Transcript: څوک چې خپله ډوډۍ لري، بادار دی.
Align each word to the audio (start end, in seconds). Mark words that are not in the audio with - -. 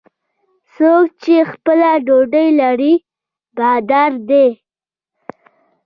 څوک 0.73 1.07
چې 1.23 1.35
خپله 1.51 1.89
ډوډۍ 2.05 2.47
لري، 2.61 2.93
بادار 3.57 4.11
دی. 4.29 4.47